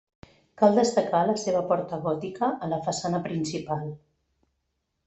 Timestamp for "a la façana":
2.65-3.21